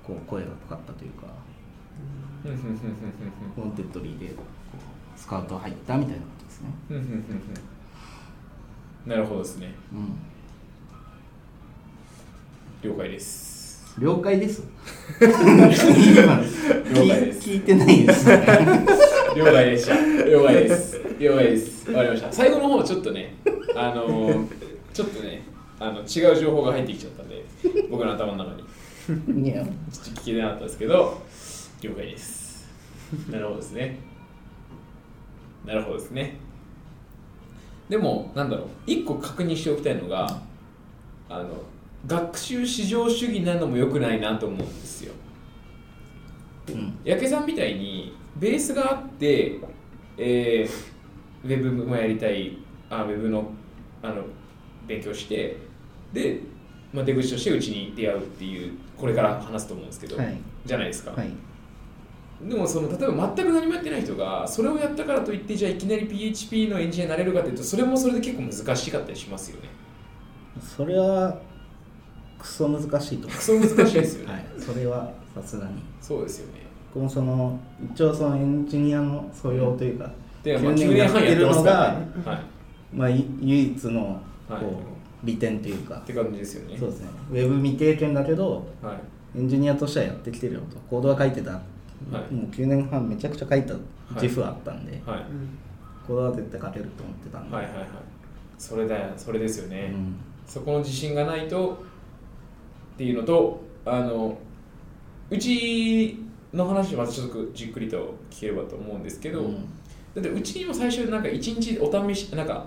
[0.04, 1.26] こう声がかかったというか
[3.56, 4.34] Wantedly で
[5.16, 6.70] スカウト入ったみたいなことですね。
[9.06, 9.72] なるほどですね。
[9.92, 10.12] うん。
[12.90, 13.94] 了解です。
[13.98, 14.62] 了解です？
[15.20, 17.48] 了解です。
[17.48, 18.44] 聞い てないですね。
[19.36, 19.94] 了解でした。
[20.24, 21.00] 了解です。
[21.18, 21.90] 了解です。
[21.90, 22.32] わかりました。
[22.32, 23.34] 最後の方ちょっとね
[23.76, 24.46] あのー
[24.92, 25.42] ちょっとね
[25.78, 27.44] あの違う情報が入ってきちゃったんで
[27.90, 28.56] 僕の頭の中
[29.34, 29.48] に。
[29.48, 29.62] いや。
[29.64, 31.22] ちょっと聞けなかったですけど
[31.80, 32.68] 了解です。
[33.30, 33.98] なるほどですね。
[35.66, 36.36] なるほどですね。
[37.88, 38.66] でもなんだろう。
[38.86, 40.40] 一個確認しておきたいのが
[41.28, 41.48] あの
[42.06, 45.12] 学習至上主義なのも良くないなと思うんですよ。
[46.68, 46.98] うん。
[47.04, 49.60] 焼けさんみたいにベースがあって、
[50.16, 50.96] えー
[51.44, 52.58] ウェブもやりたい
[52.90, 53.50] あウェブの
[54.02, 54.24] あの
[54.88, 55.56] 勉強して
[56.12, 56.40] で、
[56.92, 60.36] まあ、出口としてうちに出会うっていうこれから話すと思うんですけど、はい。
[60.64, 61.30] じゃないですか、はい。
[62.42, 69.68] でもその例えば全く何もやってない人がそれをやったからといってじゃあいきなり PHP のエンジニアになれるかというとそれもそれで結構難しかったりしますよね。
[70.60, 71.38] それは
[72.38, 75.82] クソ難しいと思クソ難しいですよう、ね、 はい、それはさすがに。
[76.00, 76.60] そうですよね。
[76.94, 77.58] 僕もその
[77.92, 80.10] 一応そのエンジニアの素養というか、
[80.42, 82.06] で、まあ、9 9年半やってますからね。
[82.24, 82.42] はい。
[82.94, 84.95] まあ、い唯一のこう、はい
[85.26, 85.96] 利点というか。
[85.96, 86.78] って感じですよね。
[86.78, 87.08] そうですね。
[87.30, 89.38] ウェブ未経験だけどはい。
[89.38, 90.78] エンジニアとしてはやってきてるよと。
[90.88, 91.58] コードは書いてた、は
[92.30, 92.34] い。
[92.34, 93.74] もう9年半めちゃくちゃ書いた
[94.14, 95.24] 自負あったんで、はい。
[96.06, 97.86] コードは絶対書けると思ってたんで、はいはいはい。
[98.56, 99.12] それだよ。
[99.16, 100.16] それですよね、うん。
[100.46, 101.84] そこの自信がないと
[102.94, 104.38] っていうのとあの
[105.28, 109.54] うちの話またちょっとじっくりと聞ければと思うんですけど、うん。
[110.14, 112.66] だってうちにも最初なんか一日お試しなんか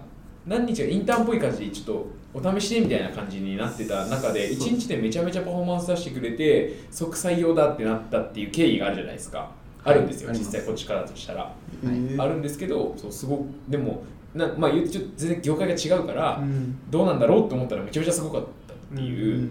[0.50, 9.52] 何日かインターンっぽい感じでちょっとお試しでみたいな感じになってた中で一日でめちゃめちゃパフォーマンス出してくれて即採用だってなったっていう経緯があるじゃないですか。
[9.84, 12.20] あるんですよ、実際こっちからとしたら、はい。
[12.20, 16.80] あるんですけどそうすごくでもなまあ言うとちょっと全然業界が違うから、うん。
[16.90, 19.50] どうなんだろうと思ったらめちゃめちゃすごかったっていう、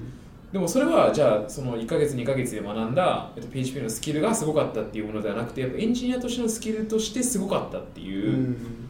[0.52, 8.87] でもそれはじゃあその1ヶ月2ヶ月で学んだ、えっと、PHP のスキルがすごかったっていうものではなくてやっぱエンジニアとしてのスキルとしてすごかったってういうん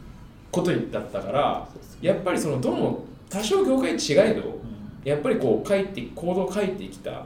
[0.51, 1.67] ことにだったから、
[2.01, 4.59] やっぱりそのどの多少業界違えど
[5.03, 7.25] やっぱりこう書いてコードを書いてきた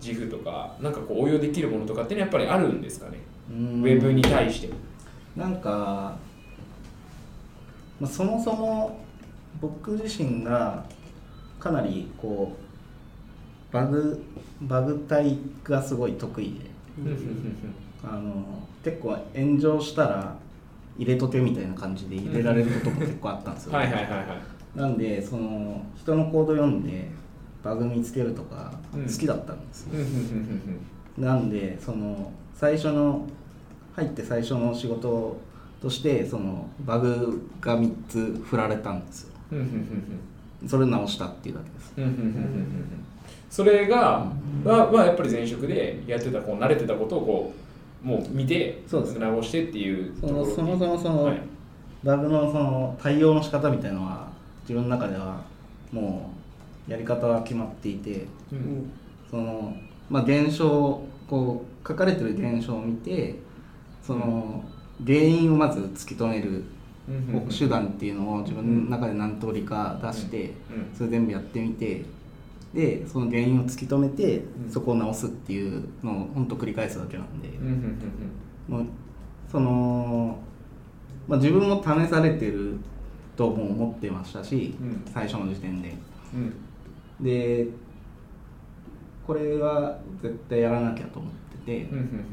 [0.00, 3.18] 自負とかなんかこう応用できるものとかっていうのはやっぱりあるんですかね、
[3.50, 4.74] ウウェブに対しても。
[5.36, 6.16] なんか、
[8.00, 9.00] まあ、そもそも
[9.60, 10.84] 僕自身が
[11.58, 12.56] かなりこ
[13.70, 14.22] うバグ
[14.62, 16.70] バグ対がすごい得意で。
[18.02, 18.44] あの
[18.82, 20.36] 結構炎上したら
[21.00, 24.18] 入れとけみたいな感じで入れられることも結構あったんですよ、はいはいはいは
[24.76, 24.78] い。
[24.78, 27.08] なんでその人のコード読んで
[27.64, 29.06] バグ見つけるとかうん。
[29.06, 29.92] 好きだったんですよ、
[31.16, 33.26] なんでその最初の
[33.96, 35.40] 入って最初の仕事
[35.80, 39.30] としてそのバグが3つ振られたんですよ。
[40.68, 41.94] それ直したっていうだけです。
[43.48, 44.26] それが
[44.64, 47.59] ははやっぱり前職でやってたこう慣れてたことをこう
[48.02, 51.42] もう見てそうです直してっていうそところにのそもそもその、はい。
[52.02, 54.28] バグのその対応の仕方みたいのは
[54.62, 55.44] 自分の中では
[55.92, 56.32] も
[56.88, 58.90] うやり方は決まっていてうん。
[59.30, 59.76] その
[60.08, 63.36] まあ現象こう書かれてる現象を見て
[64.02, 64.64] その
[65.04, 66.64] 原因をまず突き止める
[67.08, 67.14] うん。
[67.14, 67.42] うん。
[67.44, 67.48] うん。
[67.48, 70.96] 手段っていうのを自分の中で何通りか出してうん。
[70.96, 72.04] それ全部やってみて
[72.74, 74.70] でその原因を突き止めてうん。
[74.70, 77.48] そこを直すっていうのを本当繰り返すだけなんで。
[78.68, 78.86] もう
[79.50, 80.38] その、
[81.26, 82.78] まあ、自分も試されてる
[83.36, 85.02] とも思ってましたしうん。
[85.12, 85.94] 最初の時点で。
[86.34, 86.54] うん。
[87.24, 87.66] で
[89.26, 91.32] これは絶対やらなきゃと思っ
[91.64, 92.26] ててうん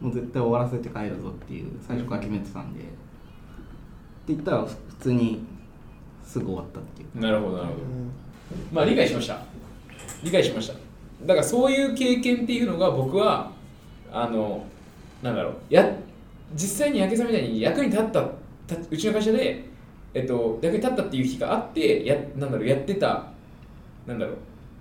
[0.00, 2.80] もう絶対終わらせて帰るぞっていう最初から決めてたんで。
[2.80, 2.82] っ
[4.26, 5.44] て言ったら普通に
[6.24, 7.08] すぐ終わったっていう。
[7.14, 7.76] うんなるほどなるほど
[8.72, 9.38] まあ理解しました。
[10.22, 10.74] 理解しました。
[11.24, 13.50] だからそういう経験っていうのが僕は
[14.12, 14.64] あの
[15.22, 15.54] なんだろう。
[15.70, 15.90] や
[16.54, 19.64] 実際に八木さんみたいに役に立ったたうちの会社で、
[20.14, 23.26] えっと、役に立ったっていう日があってやなんだろうやってた
[24.06, 24.36] なんだろう。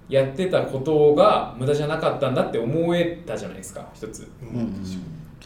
[0.08, 4.28] やってたことが無駄じゃなかったんだって思えたじゃないですか一つ。
[4.41, 4.60] うん。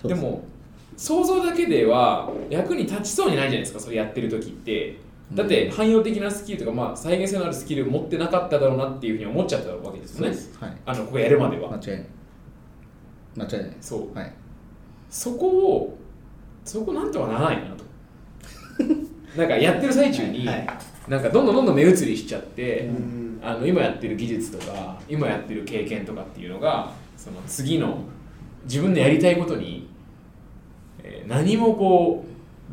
[0.04, 0.08] うん。
[0.08, 0.44] でも
[0.98, 4.98] 想像だけでは役に立ちそうにないじゃないですかそれやってる時って
[5.34, 10.36] だって汎用的なスキルとか、まあ、再現性のあるスキルを持ってなかっただろうなっていうふうに思っちゃったわけですよね。
[10.60, 10.78] はい。
[10.86, 11.72] あのここやるまでは。
[11.72, 12.06] 間違いない。
[13.36, 14.18] 間違いないそう。
[14.18, 14.34] はい。
[15.10, 15.98] そこを
[16.66, 17.84] そこなんとかならないなと。
[19.38, 20.68] なんかやってる最中に、はい。
[21.08, 23.40] なんかどんどんどんどん目移りしちゃって、うん。
[23.42, 28.00] あの今やってる技術とか今やってる経験とかっていうのがその次の
[28.66, 29.88] 自分のやりたいことに、
[31.02, 32.26] えー何もこ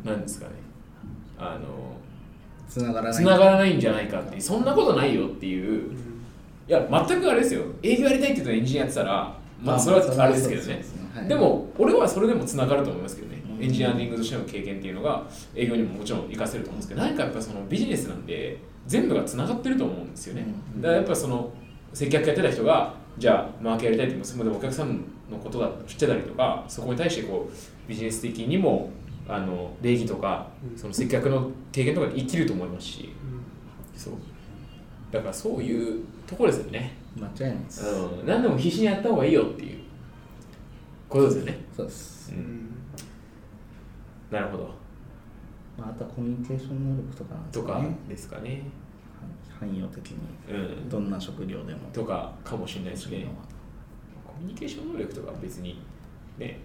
[0.03, 0.53] うなんですかね。
[1.37, 1.86] あの
[2.69, 3.13] つながらない。
[3.13, 5.91] 繋がらないんじゃないかってそんなことないよっていう。
[6.67, 7.61] いや全くあれですよ。
[7.81, 10.83] 営業やりたいって言ったらエンジニアやってたらまあそれはあれですけどね。
[11.27, 13.41] でも俺はそれでも繋がると思いますけどね。
[13.57, 13.63] うん。
[13.63, 15.23] エンジニアリングとしての経験っていうのが
[15.55, 20.45] 営業にももちろん活かせると思うんですけど何かやっぱそのビジネスなんで全部が繋がってると思うんですよね。
[20.75, 20.81] うん。
[20.81, 21.51] だからやっぱその
[21.93, 28.89] 接客やってた人がじゃあマーケやりたいってもそれでお客さんのことだ知ってたりとかそこに対してこうビジネス的にも
[29.27, 33.13] あの礼儀とかその接客の経験とかで生きると思いますし。
[33.95, 34.13] そう。
[35.11, 37.85] だからそういうところですよね、間違いないです。
[37.85, 39.77] うん、何でも必死にやった方がいいよっていう。
[41.09, 42.33] ことですよね、そうです。
[42.33, 42.69] うん、
[44.29, 44.69] なるほど。
[45.77, 48.63] まああとはコミュニケーション能力とかなんですとかねですかね。
[49.59, 50.17] 汎用的に。
[50.49, 50.89] うん。
[50.89, 51.79] どんな職業でも。
[51.93, 53.25] とかかもしれないですね。
[54.25, 55.81] コミュニケーション能力とかは別に
[56.37, 56.59] ね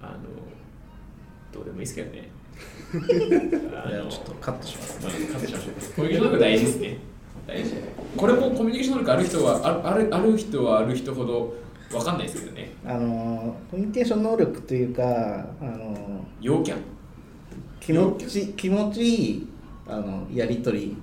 [0.00, 0.14] あの
[1.52, 2.28] どうでもいいですけどね。
[2.92, 5.92] ちょっとカットしますまあ、カットしましょう。
[5.96, 6.98] コミュニケーション能力大事ですね。
[7.46, 7.70] 大事。
[8.16, 11.54] これもコミュニケーション能力ある人はあるあるある人はある人ほど
[11.90, 12.72] 分かんないですけどね。
[12.84, 16.78] あのコミュニケーション能力というかあの陽キャン。
[17.80, 19.48] 気持ち気持ちいい
[19.88, 20.96] あのやり取り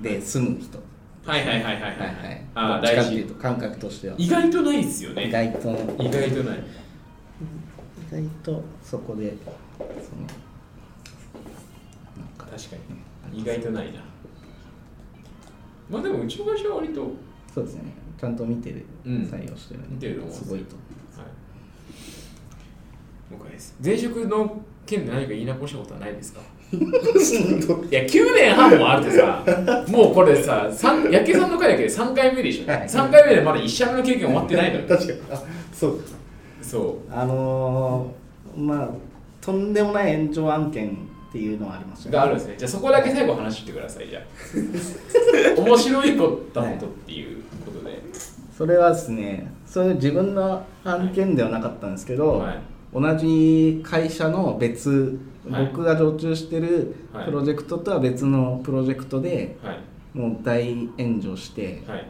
[0.00, 0.78] で済む人。
[1.24, 1.90] はいはいはいはいはい、はい。
[1.90, 4.14] はいあ大事っていうと感覚としては。
[4.18, 5.28] 意外とないですよね。
[5.28, 5.70] 意外と。
[5.98, 6.58] 意外とない。
[6.58, 9.34] 意外とそこで
[12.56, 12.76] 確か
[13.32, 13.40] に。
[13.40, 14.00] 意外とないな。
[15.90, 17.00] まあでもうちの会社は割と。
[17.02, 17.10] はい
[17.54, 17.82] そうですね。
[18.20, 19.14] ちゃんと見てる、うん。
[19.22, 20.44] 採用してる見てると思うんです。
[20.44, 20.76] すごいと。
[23.30, 23.76] 了解です。
[23.84, 26.40] 前職の件で何か言い残したことはないですか？
[26.74, 29.44] いや9年半もあるってさ
[29.88, 32.80] もうこれさ三焼けさんの回だけで3回目でしょ、はい。
[32.88, 34.86] 3回目でまだ1社目の経験終わってないのよ。
[34.88, 35.20] 確かに。
[35.30, 36.00] あそう
[36.60, 38.88] そあのー、まあ
[39.40, 40.96] とんでもない炎上案件
[41.34, 42.54] っていうのはありましたうがあるんですね。
[42.56, 44.22] じゃあそこだけ最後話してくださいじゃあ。
[45.60, 48.00] 面白いことだことっていうことで、
[48.56, 52.58] それはですねそういう自分の案件ではなかったんですけど、はい。
[52.94, 55.18] 同じ会社の別、
[55.50, 55.66] はい。
[55.66, 57.24] 僕が常駐してるはい。
[57.24, 59.80] プロジェクトとは別のプロジェクトではい。
[60.16, 62.06] もう大炎上して、はい。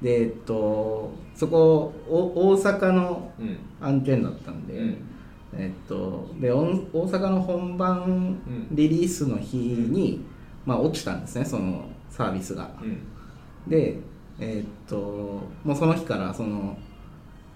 [0.00, 3.56] でえっとそこお大阪のうん。
[3.80, 4.96] 案件だったんで、うん
[5.56, 8.02] えっとで大阪の本番
[8.46, 8.68] うん。
[8.70, 10.24] リリースの日に、
[10.66, 12.70] まあ、落ちたんですねそのサービスが。
[12.82, 13.00] うん。
[13.68, 13.98] で
[14.40, 14.96] えーっと
[15.64, 16.76] もうその日からその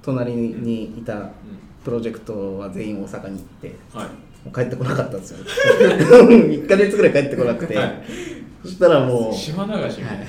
[0.02, 1.30] 隣にいた
[1.84, 4.06] プロジェクトは全員大阪に行ってはい。
[4.44, 5.38] もう帰ってこなかったんですよ。
[5.46, 8.02] 1ヶ月ぐらい帰ってこなくて、はい。
[8.62, 10.26] そしたらもう島流しみたいな。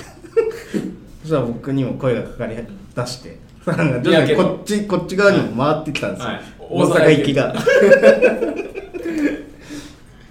[1.22, 2.56] そしたら僕にも声がかかり
[2.96, 6.42] 出して徐々にこっちこっち側にも回ってきたんですよ、はい。
[6.60, 7.54] 大阪行きが。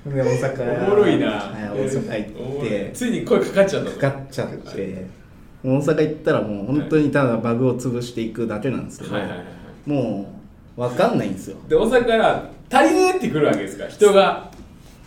[0.05, 0.87] で大阪。
[0.87, 1.43] おもろいな、は
[1.75, 2.91] い、大阪行って。
[2.93, 5.07] ついに声かかっちゃったとかかっちゃって。
[5.65, 9.91] 大阪行ったらもう本当にただバグを潰していくだけなんですけど、はいはいはいはい。
[9.91, 10.29] も
[10.77, 11.57] う分かんないんですよ。
[11.69, 13.87] で大阪から足りねえってくるわけですか？
[13.87, 14.51] 人が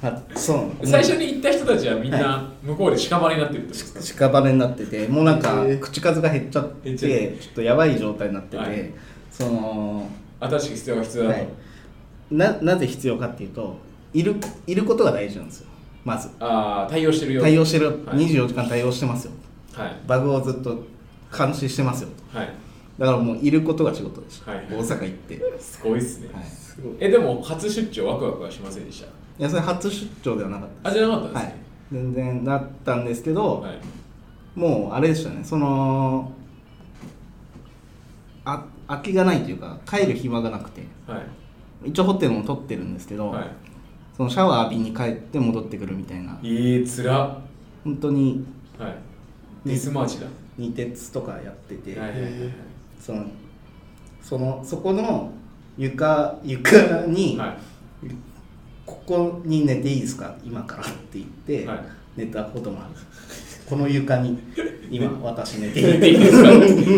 [0.01, 0.88] あそう。
[0.88, 8.93] 最初に行った人たちはみんはな向こうで屍になってるってことですか、屍になっててもうなんか口数が減っちゃってちょっとやばい状態になってて、はい。
[9.31, 10.08] その
[10.39, 11.47] 新しく必要が必要だと、はい。
[12.31, 13.77] ななぜ必要かっていうと
[14.13, 14.36] いる
[14.67, 15.67] いることが大事なんですよ。
[16.03, 16.29] まず。
[16.39, 18.17] ああ対応してるよ対応してる、はい。
[18.17, 19.31] 24時間対応してますよ。
[19.73, 19.95] はい。
[20.05, 20.84] バグをずっと
[21.36, 22.10] 監視してますよ。
[22.34, 22.49] はい。
[22.99, 24.65] だからもういることが仕事でした、はい。
[24.69, 26.43] 大阪行って、すごいっすね、はい。
[26.99, 29.08] えでも初出張ワクワクはしませんでした？
[29.43, 31.45] やそれ初出張ではなかったあじゃなかったんですはい。
[31.45, 31.56] ね、
[31.91, 33.80] 全然なったんですけど、はい。
[34.56, 35.43] もうあれでしたね。
[35.43, 36.32] その
[38.45, 40.84] あ空きがないというか帰る暇がなくて。
[41.08, 41.89] はい。
[41.89, 43.48] 一応ホテルも取ってるんですけど、はい。
[44.15, 46.39] そのシャワー浴びに帰って戻ってくるみたいな。
[46.41, 47.41] えー、つらは
[47.84, 48.45] 本当にい。
[49.65, 52.52] デスマーチだ、二鉄とかやってて、はいはいはいはい。
[53.00, 53.26] その
[54.21, 55.32] そのそこの
[55.78, 57.58] 床床に、はい
[58.86, 60.36] ここに寝ていいですか？
[60.43, 61.80] 今からって言って、はい。
[62.17, 62.89] 寝たこともある。
[63.69, 64.38] この床に
[64.91, 66.50] 今私寝ていいいですか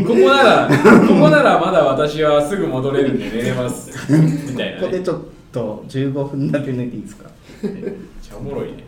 [0.05, 3.91] ここならここならまだ私はすぐ戻れるんで寝れます。
[4.11, 5.21] みたいな、ね、ここでちょっ
[5.51, 7.29] と15分だけ寝ていいですか？
[7.63, 7.73] めっ
[8.21, 8.83] ちゃおもろいね。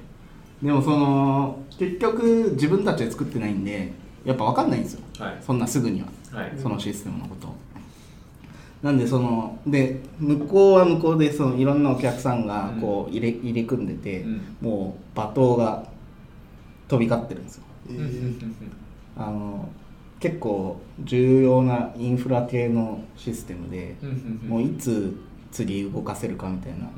[0.61, 3.93] でもその結局自分たちで作ってないんで
[4.25, 5.01] やっぱ分かんないんですよ。
[5.17, 5.37] はい。
[5.41, 6.07] そんなすぐには。
[6.33, 6.51] はい。
[6.61, 7.55] そのシステムのことを
[8.81, 14.41] なんでそので向こうは向こうでそのいろんなお客さんがこう入れ入れ組んでて、うん。
[14.61, 15.85] もう罵倒が
[16.87, 17.63] 飛び交ってるんですよ。
[17.89, 18.53] えー
[19.17, 19.67] あの
[20.19, 23.95] 結構重要なインフラ系のシステムで、
[24.45, 25.15] もういつ
[25.49, 26.89] 次動かせるかみたいな、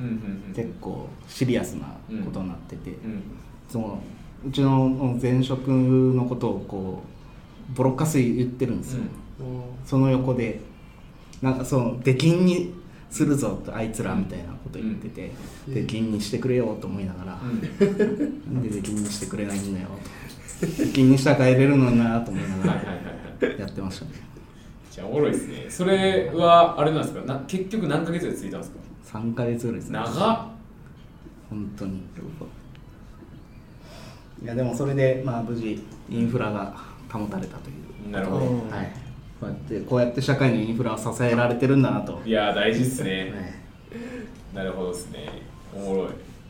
[0.55, 1.85] 結構シリアスな
[2.25, 3.23] ことになってて、うん。
[3.69, 3.99] その
[4.47, 7.03] うちの前職のことをこ
[7.71, 9.03] うボロカス言ってるんですよ、
[9.85, 10.59] その横で
[11.41, 12.73] なんかその出禁に
[13.09, 15.31] するぞとあいつらみたいなこと言ってて、
[15.67, 15.73] うん。
[15.73, 18.53] 出禁にしてくれよと思いながら、うん。
[18.53, 19.89] なんで出禁にしてくれないんだよ
[20.59, 20.67] と。
[20.67, 23.01] 出禁にしたら帰れるのになと思いながはいはいはいは
[23.49, 23.57] い。
[23.57, 24.11] らやってましたね。
[24.91, 25.65] じゃあおもろいですね。
[25.69, 27.21] それはあれなんですか？
[27.25, 28.71] な結局何ヶ月でついたんです
[29.11, 29.99] か？3ヶ月ぐらいですね。
[29.99, 30.47] 長っ。
[31.49, 32.03] 本当に。
[34.43, 36.75] いやでもそれでまあ無事インフラが
[37.11, 37.73] 保たれたとい
[38.07, 38.11] う。
[38.11, 38.45] なるほど。
[38.45, 38.69] うん。
[38.69, 38.91] はい
[39.41, 43.59] こうやってこうやって社会のインフラを支えられてるんだなと、はいやー大事っすね。
[44.53, 45.29] なるほどですね。
[45.75, 46.07] おもろい。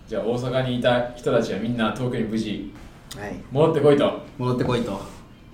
[0.10, 2.74] じゃあ大阪にいた人たちはみんな東京に無事い、
[3.18, 4.22] はい、戻ってこいと。
[4.38, 5.02] 戻ってこいと。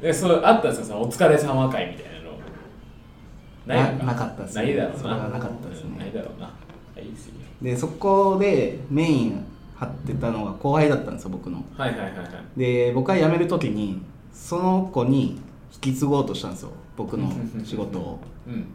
[0.02, 3.84] でそうあったんですかそのお疲れ様会みたいなの。
[3.84, 4.64] ないのななかったですね。
[4.64, 5.18] ないだろうな。
[5.28, 5.90] なかったですね。
[5.92, 6.46] うんないだろうな。
[6.48, 6.52] は
[6.98, 7.34] いいいっすよ。
[7.62, 9.46] でそこでメイン
[9.76, 11.64] 張ってたのが後輩だったんですよ僕の。
[11.78, 12.60] はいはいはいはい。
[12.60, 14.02] で僕が辞める時に
[14.34, 15.40] その子に
[15.72, 17.32] 引き継ごうとしたんですよ僕の
[17.64, 18.20] 仕事を。
[18.48, 18.66] うん。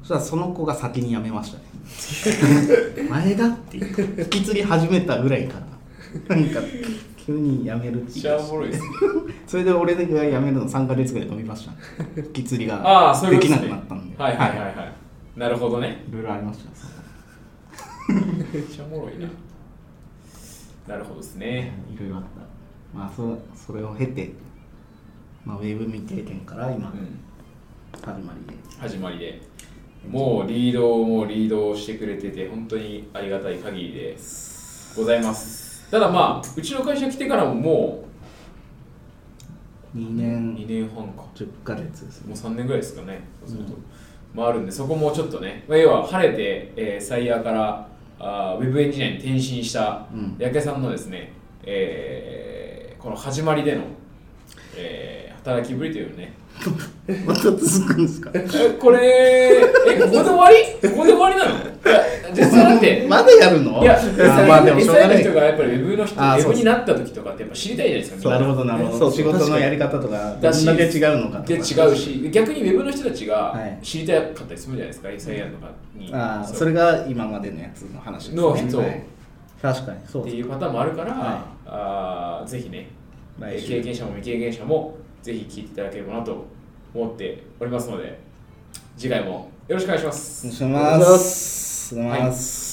[0.00, 1.64] そしたらその子が先に辞めましたね。
[3.10, 5.60] 前だって引き継ぎ始めたぐらいか
[6.28, 6.60] らなんか
[7.16, 8.52] 急に辞めるってめっちゃ言い出して。
[8.52, 8.88] おもろいですね。
[9.48, 11.72] それで俺が辞めるの3ヶ月ぐらい飛びました。
[12.20, 12.78] 引き継ぎあ
[13.20, 14.16] ができなくなったんで。
[14.16, 14.92] はいはいはいはい。
[15.36, 16.04] なるほどね。
[16.08, 16.70] いろいろありました。
[18.14, 18.20] よ
[18.52, 19.28] めっちゃおもろいな。
[20.86, 21.72] なるほどですね。
[21.92, 22.28] いろいろあった。
[22.96, 24.30] まあそそれを経て、
[25.44, 27.25] まあ、ウェブ未経験から今、うん
[28.04, 28.78] 始まりで。
[28.80, 29.40] 始まりで。
[30.08, 34.16] もうリードもリードしてくれてて本当にありがたい限りで
[34.96, 35.90] ございます。
[35.90, 38.04] ただまあうちの会社来てからもも
[39.96, 40.54] 2う年。
[40.56, 41.24] 2年半か。
[41.34, 42.28] 10ヶ月ですね。
[42.28, 43.72] もう3年ぐらいですかね、そうすると。
[44.34, 50.36] まああるんでそこもちょっとね、まあ、要は晴れて、えー、サイヤーからあーウェブエンジニアに転身したうん。
[50.38, 51.32] 八木さんのですね、
[51.64, 53.82] えーこの始まりでの、
[54.76, 56.32] えー働きぶりというね
[57.24, 58.30] また続くんですか？
[58.34, 58.40] え
[58.80, 59.60] これえ
[60.00, 60.88] ここで終わり？
[60.90, 61.52] ここで終わりなの？
[62.34, 63.06] 実際だって。
[63.08, 63.80] まだやるの？
[63.80, 68.38] いや、あまあでもしょうが人がやっぱりウェブの人、ウェブになった時とかってやっぱ知りたいじゃないですか、な。
[68.38, 69.10] るほどなるほど。
[69.12, 71.62] 仕事のやり方とかどんだけ違うのかで違う
[71.96, 73.78] し、逆にウェブの人たちがはい。
[73.84, 76.10] 知りたかったりするじゃないですか、SIR とかに。
[76.12, 78.42] ああそれが今までのやつの話ですね。
[78.42, 79.02] のそうはい。
[79.62, 82.88] 確かにそうっていうパターンもあるから、はあーぜひね、
[83.40, 86.44] 経験者も未経験者もぜひ聞いていただければなと
[86.96, 88.18] 思っておりますので
[88.96, 91.94] 次回もよろしくお願いしますお願いします。
[91.94, 92.65] お願いします。